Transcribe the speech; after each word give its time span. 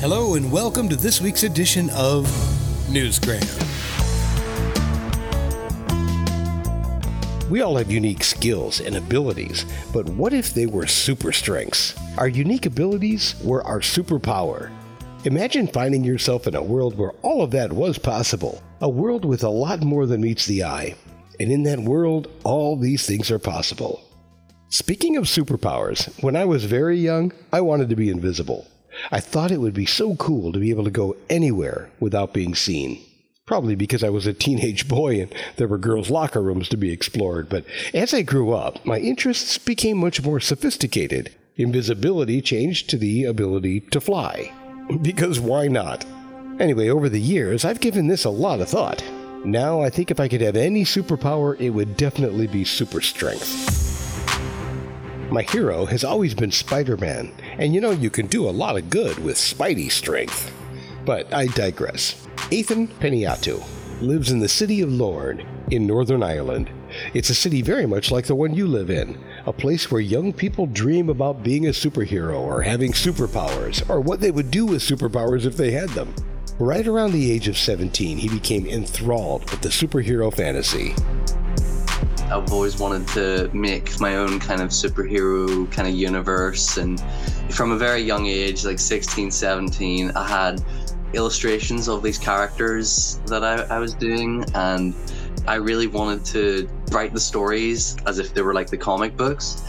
Hello, 0.00 0.36
and 0.36 0.52
welcome 0.52 0.88
to 0.88 0.94
this 0.94 1.20
week's 1.20 1.42
edition 1.42 1.90
of 1.90 2.24
Newsgram. 2.86 3.42
We 7.50 7.62
all 7.62 7.76
have 7.76 7.90
unique 7.90 8.22
skills 8.22 8.78
and 8.78 8.94
abilities, 8.94 9.66
but 9.92 10.08
what 10.10 10.32
if 10.32 10.54
they 10.54 10.66
were 10.66 10.86
super 10.86 11.32
strengths? 11.32 11.96
Our 12.16 12.28
unique 12.28 12.64
abilities 12.64 13.34
were 13.42 13.64
our 13.64 13.80
superpower. 13.80 14.70
Imagine 15.24 15.66
finding 15.66 16.04
yourself 16.04 16.46
in 16.46 16.54
a 16.54 16.62
world 16.62 16.96
where 16.96 17.14
all 17.22 17.42
of 17.42 17.50
that 17.50 17.72
was 17.72 17.98
possible, 17.98 18.62
a 18.80 18.88
world 18.88 19.24
with 19.24 19.42
a 19.42 19.48
lot 19.48 19.82
more 19.82 20.06
than 20.06 20.20
meets 20.20 20.46
the 20.46 20.62
eye. 20.62 20.94
And 21.40 21.50
in 21.50 21.64
that 21.64 21.80
world, 21.80 22.30
all 22.44 22.76
these 22.76 23.04
things 23.04 23.32
are 23.32 23.40
possible. 23.40 24.00
Speaking 24.68 25.16
of 25.16 25.24
superpowers, 25.24 26.06
when 26.22 26.36
I 26.36 26.44
was 26.44 26.66
very 26.66 26.98
young, 26.98 27.32
I 27.52 27.62
wanted 27.62 27.88
to 27.88 27.96
be 27.96 28.10
invisible. 28.10 28.64
I 29.10 29.20
thought 29.20 29.50
it 29.50 29.60
would 29.60 29.74
be 29.74 29.86
so 29.86 30.16
cool 30.16 30.52
to 30.52 30.58
be 30.58 30.70
able 30.70 30.84
to 30.84 30.90
go 30.90 31.16
anywhere 31.28 31.90
without 32.00 32.32
being 32.32 32.54
seen. 32.54 33.02
Probably 33.46 33.74
because 33.74 34.04
I 34.04 34.10
was 34.10 34.26
a 34.26 34.34
teenage 34.34 34.88
boy 34.88 35.20
and 35.20 35.34
there 35.56 35.68
were 35.68 35.78
girls' 35.78 36.10
locker 36.10 36.42
rooms 36.42 36.68
to 36.68 36.76
be 36.76 36.92
explored. 36.92 37.48
But 37.48 37.64
as 37.94 38.12
I 38.12 38.22
grew 38.22 38.52
up, 38.52 38.84
my 38.84 38.98
interests 38.98 39.56
became 39.56 39.96
much 39.96 40.22
more 40.22 40.40
sophisticated. 40.40 41.34
Invisibility 41.56 42.42
changed 42.42 42.90
to 42.90 42.98
the 42.98 43.24
ability 43.24 43.80
to 43.80 44.00
fly. 44.00 44.52
Because 45.02 45.38
why 45.38 45.68
not? 45.68 46.06
Anyway, 46.58 46.88
over 46.88 47.10
the 47.10 47.20
years, 47.20 47.62
I've 47.62 47.80
given 47.80 48.06
this 48.06 48.24
a 48.24 48.30
lot 48.30 48.60
of 48.62 48.70
thought. 48.70 49.04
Now, 49.44 49.82
I 49.82 49.90
think 49.90 50.10
if 50.10 50.18
I 50.18 50.28
could 50.28 50.40
have 50.40 50.56
any 50.56 50.84
superpower, 50.84 51.60
it 51.60 51.70
would 51.70 51.96
definitely 51.96 52.46
be 52.46 52.64
super 52.64 53.02
strength. 53.02 53.87
My 55.30 55.42
hero 55.42 55.84
has 55.84 56.04
always 56.04 56.34
been 56.34 56.50
Spider 56.50 56.96
Man, 56.96 57.30
and 57.58 57.74
you 57.74 57.82
know 57.82 57.90
you 57.90 58.08
can 58.08 58.28
do 58.28 58.48
a 58.48 58.50
lot 58.50 58.78
of 58.78 58.88
good 58.88 59.18
with 59.18 59.36
Spidey 59.36 59.90
strength. 59.90 60.50
But 61.04 61.32
I 61.34 61.48
digress. 61.48 62.26
Ethan 62.50 62.88
Peniatu 62.88 63.62
lives 64.00 64.30
in 64.30 64.38
the 64.38 64.48
city 64.48 64.80
of 64.80 64.90
Larne 64.90 65.46
in 65.70 65.86
Northern 65.86 66.22
Ireland. 66.22 66.70
It's 67.12 67.28
a 67.28 67.34
city 67.34 67.60
very 67.60 67.84
much 67.84 68.10
like 68.10 68.24
the 68.24 68.34
one 68.34 68.54
you 68.54 68.66
live 68.66 68.88
in, 68.88 69.22
a 69.44 69.52
place 69.52 69.90
where 69.90 70.00
young 70.00 70.32
people 70.32 70.66
dream 70.66 71.10
about 71.10 71.42
being 71.42 71.66
a 71.66 71.70
superhero 71.72 72.40
or 72.40 72.62
having 72.62 72.92
superpowers, 72.92 73.86
or 73.90 74.00
what 74.00 74.20
they 74.20 74.30
would 74.30 74.50
do 74.50 74.64
with 74.64 74.80
superpowers 74.80 75.44
if 75.44 75.58
they 75.58 75.72
had 75.72 75.90
them. 75.90 76.14
Right 76.58 76.86
around 76.86 77.12
the 77.12 77.30
age 77.30 77.48
of 77.48 77.58
17, 77.58 78.16
he 78.16 78.30
became 78.30 78.66
enthralled 78.66 79.50
with 79.50 79.60
the 79.60 79.68
superhero 79.68 80.34
fantasy. 80.34 80.94
I've 82.30 82.52
always 82.52 82.78
wanted 82.78 83.08
to 83.08 83.50
make 83.54 83.98
my 84.00 84.16
own 84.16 84.38
kind 84.38 84.60
of 84.60 84.68
superhero 84.68 85.70
kind 85.72 85.88
of 85.88 85.94
universe. 85.94 86.76
And 86.76 87.02
from 87.48 87.72
a 87.72 87.76
very 87.78 88.02
young 88.02 88.26
age, 88.26 88.66
like 88.66 88.78
16, 88.78 89.30
17, 89.30 90.10
I 90.10 90.28
had 90.28 90.62
illustrations 91.14 91.88
of 91.88 92.02
these 92.02 92.18
characters 92.18 93.18
that 93.26 93.42
I, 93.42 93.62
I 93.74 93.78
was 93.78 93.94
doing. 93.94 94.44
And 94.54 94.94
I 95.46 95.54
really 95.54 95.86
wanted 95.86 96.22
to 96.26 96.68
write 96.90 97.14
the 97.14 97.20
stories 97.20 97.96
as 98.04 98.18
if 98.18 98.34
they 98.34 98.42
were 98.42 98.52
like 98.52 98.68
the 98.68 98.76
comic 98.76 99.16
books. 99.16 99.62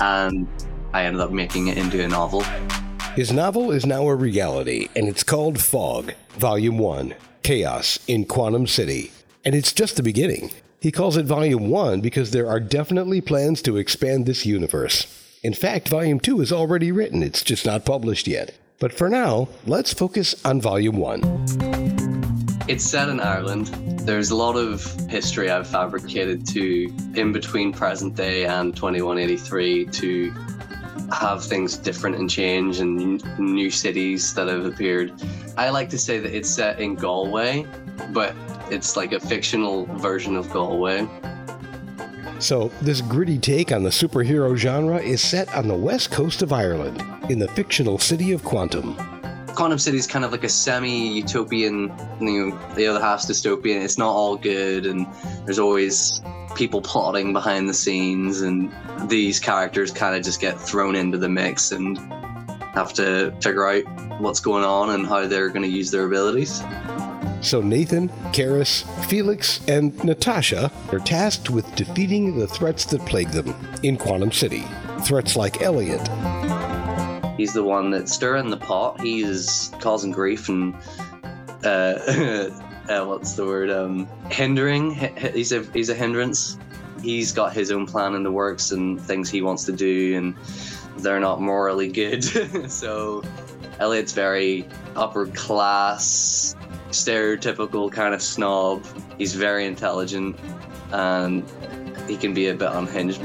And 0.00 0.48
I 0.92 1.04
ended 1.04 1.20
up 1.20 1.30
making 1.30 1.68
it 1.68 1.78
into 1.78 2.02
a 2.02 2.08
novel. 2.08 2.42
His 3.14 3.32
novel 3.32 3.70
is 3.70 3.86
now 3.86 4.08
a 4.08 4.14
reality, 4.16 4.88
and 4.96 5.08
it's 5.08 5.22
called 5.22 5.60
Fog, 5.60 6.12
Volume 6.30 6.78
1 6.78 7.14
Chaos 7.44 8.00
in 8.08 8.24
Quantum 8.24 8.66
City. 8.66 9.12
And 9.44 9.54
it's 9.54 9.72
just 9.72 9.96
the 9.96 10.02
beginning. 10.02 10.50
He 10.80 10.90
calls 10.90 11.18
it 11.18 11.26
Volume 11.26 11.68
1 11.68 12.00
because 12.00 12.30
there 12.30 12.48
are 12.48 12.58
definitely 12.58 13.20
plans 13.20 13.60
to 13.62 13.76
expand 13.76 14.24
this 14.24 14.46
universe. 14.46 15.06
In 15.42 15.52
fact, 15.52 15.88
Volume 15.88 16.18
2 16.18 16.40
is 16.40 16.52
already 16.52 16.90
written, 16.90 17.22
it's 17.22 17.42
just 17.42 17.66
not 17.66 17.84
published 17.84 18.26
yet. 18.26 18.54
But 18.78 18.94
for 18.94 19.10
now, 19.10 19.50
let's 19.66 19.92
focus 19.92 20.34
on 20.42 20.62
Volume 20.62 20.96
1. 20.96 22.64
It's 22.66 22.82
set 22.82 23.10
in 23.10 23.20
Ireland. 23.20 23.66
There's 24.06 24.30
a 24.30 24.36
lot 24.36 24.56
of 24.56 24.82
history 25.10 25.50
I've 25.50 25.66
fabricated 25.66 26.46
to 26.48 26.90
in 27.14 27.30
between 27.30 27.74
present 27.74 28.16
day 28.16 28.46
and 28.46 28.74
2183 28.74 29.84
to 29.84 30.30
have 31.12 31.44
things 31.44 31.76
different 31.76 32.16
and 32.16 32.30
change 32.30 32.78
and 32.78 33.22
new 33.38 33.70
cities 33.70 34.32
that 34.32 34.48
have 34.48 34.64
appeared. 34.64 35.12
I 35.58 35.68
like 35.68 35.90
to 35.90 35.98
say 35.98 36.20
that 36.20 36.34
it's 36.34 36.48
set 36.48 36.80
in 36.80 36.94
Galway, 36.94 37.66
but 38.14 38.34
it's 38.70 38.96
like 38.96 39.12
a 39.12 39.20
fictional 39.20 39.86
version 39.98 40.36
of 40.36 40.50
Galway. 40.50 41.08
So, 42.38 42.70
this 42.80 43.02
gritty 43.02 43.38
take 43.38 43.70
on 43.70 43.82
the 43.82 43.90
superhero 43.90 44.56
genre 44.56 44.98
is 44.98 45.20
set 45.20 45.54
on 45.54 45.68
the 45.68 45.74
west 45.74 46.10
coast 46.10 46.40
of 46.40 46.52
Ireland, 46.52 47.04
in 47.28 47.38
the 47.38 47.48
fictional 47.48 47.98
city 47.98 48.32
of 48.32 48.42
Quantum. 48.42 48.96
Quantum 49.54 49.78
City 49.78 49.98
is 49.98 50.06
kind 50.06 50.24
of 50.24 50.32
like 50.32 50.44
a 50.44 50.48
semi-utopian, 50.48 51.92
you 52.20 52.50
know, 52.50 52.74
the 52.74 52.86
other 52.86 53.00
half's 53.00 53.26
dystopian. 53.26 53.82
It's 53.82 53.98
not 53.98 54.10
all 54.10 54.36
good, 54.36 54.86
and 54.86 55.06
there's 55.44 55.58
always 55.58 56.22
people 56.54 56.80
plotting 56.80 57.34
behind 57.34 57.68
the 57.68 57.74
scenes, 57.74 58.40
and 58.40 58.72
these 59.06 59.38
characters 59.38 59.90
kind 59.90 60.16
of 60.16 60.22
just 60.22 60.40
get 60.40 60.58
thrown 60.58 60.96
into 60.96 61.18
the 61.18 61.28
mix 61.28 61.72
and 61.72 61.98
have 62.72 62.92
to 62.94 63.32
figure 63.42 63.68
out 63.68 63.82
what's 64.20 64.40
going 64.40 64.64
on 64.64 64.90
and 64.90 65.06
how 65.06 65.26
they're 65.26 65.50
going 65.50 65.62
to 65.62 65.68
use 65.68 65.90
their 65.90 66.06
abilities. 66.06 66.62
So 67.40 67.60
Nathan, 67.60 68.08
Karis, 68.32 68.84
Felix, 69.06 69.60
and 69.66 69.96
Natasha 70.04 70.70
are 70.92 70.98
tasked 70.98 71.50
with 71.50 71.74
defeating 71.74 72.38
the 72.38 72.46
threats 72.46 72.84
that 72.86 73.04
plague 73.06 73.30
them 73.30 73.54
in 73.82 73.96
Quantum 73.96 74.30
City. 74.30 74.64
Threats 75.04 75.36
like 75.36 75.62
Elliot. 75.62 76.06
He's 77.36 77.54
the 77.54 77.64
one 77.64 77.90
that's 77.90 78.12
stirring 78.12 78.50
the 78.50 78.58
pot. 78.58 79.00
He 79.00 79.22
is 79.22 79.72
causing 79.80 80.12
grief 80.12 80.50
and 80.50 80.74
uh, 81.64 81.68
uh, 82.88 83.04
what's 83.04 83.32
the 83.34 83.46
word? 83.46 83.70
Um, 83.70 84.06
hindering. 84.30 84.94
He's 85.34 85.52
a 85.52 85.62
he's 85.72 85.88
a 85.88 85.94
hindrance. 85.94 86.58
He's 87.02 87.32
got 87.32 87.54
his 87.54 87.70
own 87.70 87.86
plan 87.86 88.14
in 88.14 88.22
the 88.22 88.32
works 88.32 88.72
and 88.72 89.00
things 89.00 89.30
he 89.30 89.40
wants 89.40 89.64
to 89.64 89.72
do, 89.72 90.16
and 90.16 90.34
they're 90.98 91.20
not 91.20 91.40
morally 91.40 91.90
good. 91.90 92.22
so 92.70 93.22
Elliot's 93.78 94.12
very 94.12 94.68
upper 94.96 95.26
class, 95.28 96.54
stereotypical 96.90 97.90
kind 97.90 98.14
of 98.14 98.22
snob. 98.22 98.84
He's 99.18 99.34
very 99.34 99.66
intelligent 99.66 100.38
and 100.92 101.44
he 102.08 102.16
can 102.16 102.34
be 102.34 102.48
a 102.48 102.54
bit 102.54 102.70
unhinged. 102.72 103.22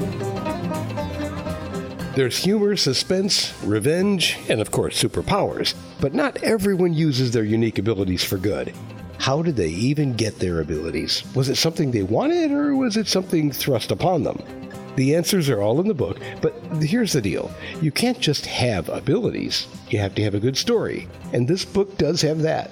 There's 2.14 2.38
humor, 2.38 2.76
suspense, 2.76 3.52
revenge, 3.62 4.38
and 4.48 4.60
of 4.60 4.70
course, 4.70 5.02
superpowers. 5.02 5.74
But 6.00 6.14
not 6.14 6.42
everyone 6.42 6.94
uses 6.94 7.30
their 7.30 7.44
unique 7.44 7.78
abilities 7.78 8.24
for 8.24 8.38
good. 8.38 8.72
How 9.18 9.42
did 9.42 9.56
they 9.56 9.68
even 9.68 10.14
get 10.14 10.38
their 10.38 10.60
abilities? 10.60 11.24
Was 11.34 11.48
it 11.48 11.56
something 11.56 11.90
they 11.90 12.02
wanted, 12.02 12.52
or 12.52 12.74
was 12.74 12.96
it 12.96 13.06
something 13.06 13.50
thrust 13.50 13.90
upon 13.90 14.22
them? 14.22 14.42
The 14.96 15.14
answers 15.14 15.50
are 15.50 15.60
all 15.60 15.78
in 15.78 15.88
the 15.88 15.94
book, 15.94 16.18
but 16.40 16.54
here's 16.80 17.12
the 17.12 17.20
deal 17.20 17.50
you 17.82 17.92
can't 17.92 18.18
just 18.18 18.46
have 18.46 18.88
abilities, 18.88 19.66
you 19.90 19.98
have 19.98 20.14
to 20.14 20.22
have 20.22 20.34
a 20.34 20.40
good 20.40 20.56
story. 20.56 21.06
And 21.34 21.46
this 21.46 21.66
book 21.66 21.98
does 21.98 22.22
have 22.22 22.40
that. 22.42 22.70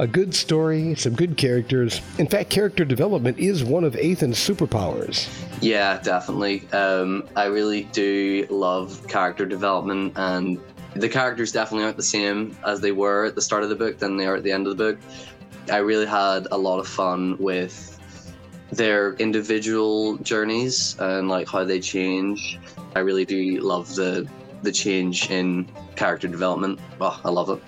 A 0.00 0.08
good 0.08 0.34
story, 0.34 0.96
some 0.96 1.14
good 1.14 1.36
characters. 1.36 2.00
In 2.18 2.26
fact, 2.26 2.50
character 2.50 2.84
development 2.84 3.38
is 3.38 3.62
one 3.62 3.84
of 3.84 3.94
Ethan's 3.94 4.38
superpowers. 4.38 5.28
Yeah, 5.62 6.00
definitely. 6.02 6.68
Um, 6.72 7.28
I 7.36 7.44
really 7.44 7.84
do 7.84 8.44
love 8.50 9.06
character 9.06 9.46
development, 9.46 10.14
and 10.16 10.60
the 10.94 11.08
characters 11.08 11.52
definitely 11.52 11.84
aren't 11.84 11.96
the 11.96 12.02
same 12.02 12.56
as 12.66 12.80
they 12.80 12.90
were 12.90 13.26
at 13.26 13.36
the 13.36 13.40
start 13.40 13.62
of 13.62 13.68
the 13.68 13.76
book 13.76 13.98
than 13.98 14.16
they 14.16 14.26
are 14.26 14.34
at 14.34 14.42
the 14.42 14.50
end 14.50 14.66
of 14.66 14.76
the 14.76 14.92
book. 14.92 15.00
I 15.70 15.76
really 15.76 16.06
had 16.06 16.48
a 16.50 16.58
lot 16.58 16.80
of 16.80 16.88
fun 16.88 17.36
with 17.38 17.92
their 18.72 19.14
individual 19.14 20.16
journeys 20.18 20.96
and 20.98 21.28
like 21.28 21.48
how 21.48 21.62
they 21.62 21.78
change. 21.78 22.58
I 22.96 22.98
really 22.98 23.24
do 23.24 23.60
love 23.60 23.94
the 23.94 24.28
the 24.62 24.72
change 24.72 25.30
in 25.30 25.68
character 25.94 26.26
development. 26.26 26.80
Oh, 27.00 27.20
I 27.24 27.30
love 27.30 27.50
it. 27.50 27.62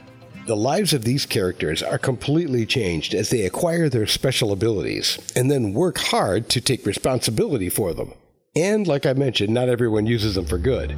The 0.46 0.54
lives 0.54 0.92
of 0.92 1.02
these 1.02 1.26
characters 1.26 1.82
are 1.82 1.98
completely 1.98 2.66
changed 2.66 3.14
as 3.14 3.30
they 3.30 3.44
acquire 3.44 3.88
their 3.88 4.06
special 4.06 4.52
abilities 4.52 5.18
and 5.34 5.50
then 5.50 5.72
work 5.72 5.98
hard 5.98 6.48
to 6.50 6.60
take 6.60 6.86
responsibility 6.86 7.68
for 7.68 7.92
them. 7.92 8.12
And 8.54 8.86
like 8.86 9.06
I 9.06 9.14
mentioned, 9.14 9.52
not 9.52 9.68
everyone 9.68 10.06
uses 10.06 10.36
them 10.36 10.46
for 10.46 10.56
good. 10.56 10.92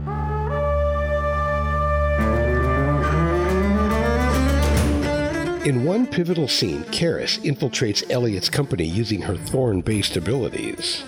In 5.67 5.83
one 5.87 6.07
pivotal 6.07 6.47
scene, 6.47 6.83
Karis 6.85 7.39
infiltrates 7.39 8.05
Elliot's 8.11 8.51
company 8.51 8.85
using 8.85 9.23
her 9.23 9.37
thorn 9.37 9.81
based 9.81 10.19
abilities. 10.19 11.03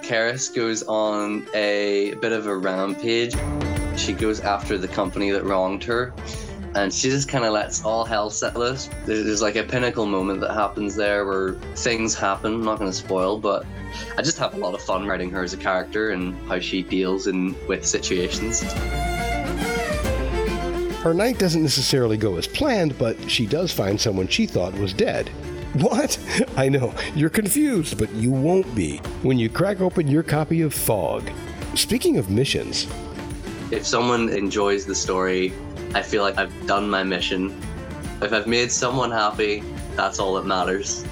Karis 0.00 0.54
goes 0.54 0.82
on 0.84 1.46
a 1.52 2.14
bit 2.22 2.32
of 2.32 2.46
a 2.46 2.56
rampage. 2.56 3.34
She 3.98 4.14
goes 4.14 4.40
after 4.40 4.78
the 4.78 4.88
company 4.88 5.30
that 5.30 5.44
wronged 5.44 5.84
her 5.84 6.14
and 6.76 6.92
she 6.92 7.08
just 7.08 7.26
kind 7.26 7.42
of 7.44 7.54
lets 7.54 7.82
all 7.84 8.04
hell 8.04 8.28
set 8.28 8.54
loose. 8.54 8.90
There's 9.06 9.40
like 9.40 9.56
a 9.56 9.62
pinnacle 9.62 10.04
moment 10.04 10.40
that 10.42 10.52
happens 10.52 10.94
there 10.94 11.24
where 11.24 11.54
things 11.74 12.14
happen. 12.14 12.52
I'm 12.52 12.64
not 12.64 12.78
going 12.78 12.90
to 12.90 12.96
spoil, 12.96 13.38
but 13.38 13.64
I 14.18 14.22
just 14.22 14.36
have 14.38 14.52
a 14.52 14.58
lot 14.58 14.74
of 14.74 14.82
fun 14.82 15.06
writing 15.06 15.30
her 15.30 15.42
as 15.42 15.54
a 15.54 15.56
character 15.56 16.10
and 16.10 16.36
how 16.48 16.60
she 16.60 16.82
deals 16.82 17.28
in 17.28 17.56
with 17.66 17.86
situations. 17.86 18.60
Her 21.00 21.14
night 21.14 21.38
doesn't 21.38 21.62
necessarily 21.62 22.18
go 22.18 22.36
as 22.36 22.46
planned, 22.46 22.98
but 22.98 23.30
she 23.30 23.46
does 23.46 23.72
find 23.72 23.98
someone 23.98 24.28
she 24.28 24.44
thought 24.46 24.74
was 24.74 24.92
dead. 24.92 25.30
What? 25.76 26.18
I 26.56 26.70
know, 26.70 26.94
you're 27.14 27.28
confused, 27.28 27.98
but 27.98 28.10
you 28.14 28.30
won't 28.30 28.74
be 28.74 28.96
when 29.22 29.38
you 29.38 29.50
crack 29.50 29.82
open 29.82 30.08
your 30.08 30.22
copy 30.22 30.62
of 30.62 30.72
Fog. 30.72 31.30
Speaking 31.74 32.16
of 32.16 32.30
missions, 32.30 32.86
If 33.70 33.84
someone 33.84 34.30
enjoys 34.30 34.86
the 34.86 34.94
story, 34.94 35.52
I 35.94 36.02
feel 36.02 36.22
like 36.22 36.38
I've 36.38 36.66
done 36.66 36.88
my 36.90 37.02
mission. 37.02 37.58
If 38.22 38.32
I've 38.32 38.46
made 38.46 38.70
someone 38.72 39.10
happy, 39.10 39.62
that's 39.94 40.18
all 40.18 40.34
that 40.34 40.46
matters. 40.46 41.04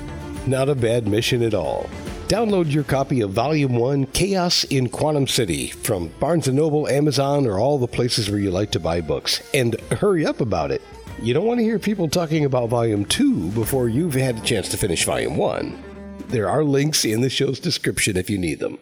not 0.47 0.69
a 0.69 0.75
bad 0.75 1.07
mission 1.09 1.43
at 1.43 1.55
all. 1.55 1.89
Download 2.29 2.71
your 2.71 2.85
copy 2.85 3.21
of 3.21 3.31
Volume 3.31 3.77
1 3.77 4.07
Chaos 4.07 4.65
in 4.65 4.89
Quantum 4.89 5.27
City 5.27 5.69
from 5.69 6.09
Barnes 6.21 6.49
& 6.49 6.53
Noble, 6.53 6.89
Amazon, 6.89 7.47
or 7.47 7.59
all 7.59 7.79
the 7.79 7.87
places 7.87 8.31
where 8.31 8.41
you 8.41 8.51
like 8.51 8.71
to 8.73 8.81
buy 8.81 9.01
books. 9.01 9.43
And 9.53 9.79
hurry 9.93 10.25
up 10.27 10.41
about 10.41 10.71
it. 10.71 10.83
You 11.23 11.33
don't 11.35 11.47
want 11.47 11.61
to 11.61 11.65
hear 11.65 11.79
people 11.79 12.09
talking 12.09 12.45
about 12.45 12.71
Volume 12.71 13.05
2 13.05 13.51
before 13.51 13.89
you've 13.89 14.15
had 14.15 14.39
a 14.39 14.41
chance 14.41 14.69
to 14.71 14.77
finish 14.77 15.05
Volume 15.05 15.37
1. 15.37 15.85
There 16.29 16.49
are 16.49 16.65
links 16.65 17.05
in 17.05 17.21
the 17.21 17.31
show's 17.31 17.61
description 17.61 18.17
if 18.17 18.29
you 18.29 18.39
need 18.39 18.59
them. 18.59 18.79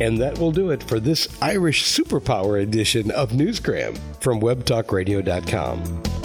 And 0.00 0.18
that 0.18 0.38
will 0.38 0.52
do 0.52 0.70
it 0.70 0.82
for 0.82 1.00
this 1.00 1.28
Irish 1.40 1.84
superpower 1.84 2.62
edition 2.62 3.10
of 3.12 3.30
Newsgram 3.30 3.98
from 4.20 4.40
webtalkradio.com. 4.40 6.15